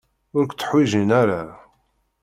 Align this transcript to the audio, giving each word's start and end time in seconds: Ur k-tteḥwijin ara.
Ur 0.37 0.43
k-tteḥwijin 0.47 1.09
ara. 1.21 1.41